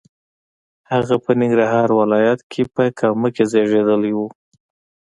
هغه 0.91 1.15
په 1.23 1.31
ننګرهار 1.39 1.89
ولایت 1.99 2.39
په 2.75 2.83
کامه 2.99 3.29
کې 3.35 3.43
زیږېدلی 3.51 4.11
و. 4.17 4.19